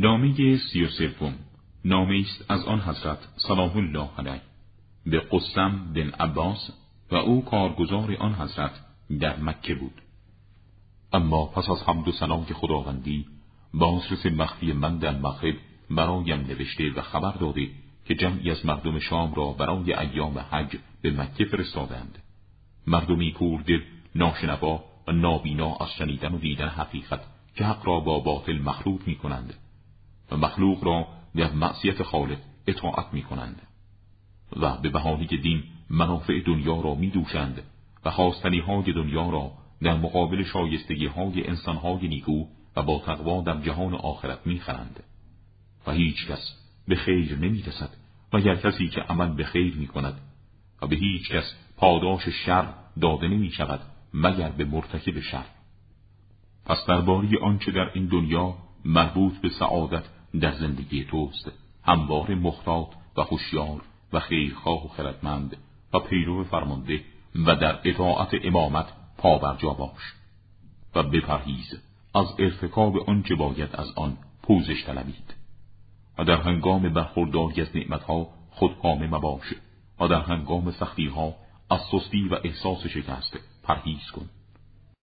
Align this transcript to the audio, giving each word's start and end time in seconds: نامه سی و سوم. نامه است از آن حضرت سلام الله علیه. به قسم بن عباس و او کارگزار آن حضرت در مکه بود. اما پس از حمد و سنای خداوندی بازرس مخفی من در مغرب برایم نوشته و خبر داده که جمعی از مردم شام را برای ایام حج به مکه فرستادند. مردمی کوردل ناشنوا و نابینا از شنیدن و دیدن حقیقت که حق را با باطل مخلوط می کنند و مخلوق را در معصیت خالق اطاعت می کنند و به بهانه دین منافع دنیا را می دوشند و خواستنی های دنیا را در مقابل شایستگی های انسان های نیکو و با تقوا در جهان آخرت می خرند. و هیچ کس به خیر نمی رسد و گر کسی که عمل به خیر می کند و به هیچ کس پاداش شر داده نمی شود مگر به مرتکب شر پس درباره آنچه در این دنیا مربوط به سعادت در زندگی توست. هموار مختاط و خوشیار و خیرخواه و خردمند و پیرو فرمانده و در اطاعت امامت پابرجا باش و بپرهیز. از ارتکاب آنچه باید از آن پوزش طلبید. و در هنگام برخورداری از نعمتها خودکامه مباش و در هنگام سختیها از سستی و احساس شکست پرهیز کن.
نامه 0.00 0.56
سی 0.56 0.82
و 0.84 0.88
سوم. 0.88 1.34
نامه 1.84 2.20
است 2.20 2.50
از 2.50 2.64
آن 2.64 2.80
حضرت 2.80 3.18
سلام 3.36 3.76
الله 3.76 4.08
علیه. 4.18 4.40
به 5.06 5.20
قسم 5.20 5.92
بن 5.94 6.10
عباس 6.10 6.70
و 7.10 7.16
او 7.16 7.44
کارگزار 7.44 8.16
آن 8.20 8.34
حضرت 8.34 8.70
در 9.20 9.40
مکه 9.40 9.74
بود. 9.74 10.02
اما 11.12 11.46
پس 11.46 11.70
از 11.70 11.82
حمد 11.82 12.08
و 12.08 12.12
سنای 12.12 12.44
خداوندی 12.44 13.26
بازرس 13.74 14.26
مخفی 14.26 14.72
من 14.72 14.98
در 14.98 15.18
مغرب 15.18 15.54
برایم 15.90 16.40
نوشته 16.40 16.92
و 16.96 17.02
خبر 17.02 17.32
داده 17.32 17.68
که 18.04 18.14
جمعی 18.14 18.50
از 18.50 18.66
مردم 18.66 18.98
شام 18.98 19.34
را 19.34 19.52
برای 19.52 19.94
ایام 19.94 20.38
حج 20.38 20.76
به 21.02 21.10
مکه 21.10 21.44
فرستادند. 21.44 22.18
مردمی 22.86 23.32
کوردل 23.32 23.80
ناشنوا 24.14 24.84
و 25.08 25.12
نابینا 25.12 25.76
از 25.76 25.88
شنیدن 25.98 26.34
و 26.34 26.38
دیدن 26.38 26.68
حقیقت 26.68 27.20
که 27.54 27.64
حق 27.64 27.86
را 27.86 28.00
با 28.00 28.18
باطل 28.18 28.58
مخلوط 28.58 29.00
می 29.06 29.16
کنند 29.16 29.54
و 30.30 30.36
مخلوق 30.36 30.84
را 30.84 31.06
در 31.36 31.52
معصیت 31.52 32.02
خالق 32.02 32.38
اطاعت 32.66 33.06
می 33.12 33.22
کنند 33.22 33.62
و 34.56 34.76
به 34.76 34.88
بهانه 34.88 35.26
دین 35.26 35.62
منافع 35.90 36.40
دنیا 36.46 36.80
را 36.80 36.94
می 36.94 37.10
دوشند 37.10 37.62
و 38.04 38.10
خواستنی 38.10 38.58
های 38.58 38.92
دنیا 38.92 39.30
را 39.30 39.52
در 39.82 39.94
مقابل 39.94 40.44
شایستگی 40.44 41.06
های 41.06 41.46
انسان 41.46 41.76
های 41.76 42.08
نیکو 42.08 42.44
و 42.76 42.82
با 42.82 43.02
تقوا 43.06 43.42
در 43.42 43.60
جهان 43.60 43.94
آخرت 43.94 44.46
می 44.46 44.60
خرند. 44.60 45.02
و 45.86 45.92
هیچ 45.92 46.26
کس 46.26 46.56
به 46.88 46.96
خیر 46.96 47.38
نمی 47.38 47.62
رسد 47.62 47.90
و 48.32 48.40
گر 48.40 48.54
کسی 48.54 48.88
که 48.88 49.00
عمل 49.00 49.28
به 49.28 49.44
خیر 49.44 49.76
می 49.76 49.86
کند 49.86 50.20
و 50.82 50.86
به 50.86 50.96
هیچ 50.96 51.30
کس 51.30 51.54
پاداش 51.76 52.28
شر 52.28 52.74
داده 53.00 53.28
نمی 53.28 53.50
شود 53.50 53.80
مگر 54.14 54.48
به 54.48 54.64
مرتکب 54.64 55.20
شر 55.20 55.44
پس 56.66 56.86
درباره 56.88 57.28
آنچه 57.42 57.72
در 57.72 57.90
این 57.94 58.06
دنیا 58.06 58.54
مربوط 58.84 59.32
به 59.40 59.48
سعادت 59.48 60.04
در 60.40 60.52
زندگی 60.52 61.04
توست. 61.04 61.52
هموار 61.84 62.34
مختاط 62.34 62.88
و 63.16 63.24
خوشیار 63.24 63.80
و 64.12 64.20
خیرخواه 64.20 64.84
و 64.84 64.88
خردمند 64.88 65.56
و 65.92 65.98
پیرو 65.98 66.44
فرمانده 66.44 67.00
و 67.34 67.56
در 67.56 67.78
اطاعت 67.84 68.28
امامت 68.44 68.86
پابرجا 69.18 69.70
باش 69.70 70.14
و 70.94 71.02
بپرهیز. 71.02 71.80
از 72.14 72.26
ارتکاب 72.38 72.96
آنچه 72.96 73.34
باید 73.34 73.76
از 73.76 73.92
آن 73.96 74.16
پوزش 74.42 74.84
طلبید. 74.84 75.34
و 76.18 76.24
در 76.24 76.40
هنگام 76.40 76.88
برخورداری 76.88 77.62
از 77.62 77.76
نعمتها 77.76 78.28
خودکامه 78.50 79.06
مباش 79.06 79.54
و 80.00 80.08
در 80.08 80.20
هنگام 80.20 80.70
سختیها 80.70 81.34
از 81.70 81.80
سستی 81.80 82.28
و 82.28 82.38
احساس 82.44 82.86
شکست 82.86 83.38
پرهیز 83.62 84.10
کن. 84.10 84.28